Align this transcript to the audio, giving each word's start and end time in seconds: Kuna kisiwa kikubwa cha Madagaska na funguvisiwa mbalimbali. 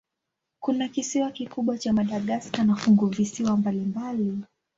Kuna 0.59 0.87
kisiwa 0.87 1.31
kikubwa 1.31 1.77
cha 1.77 1.93
Madagaska 1.93 2.63
na 2.63 2.75
funguvisiwa 2.75 3.57
mbalimbali. 3.57 4.37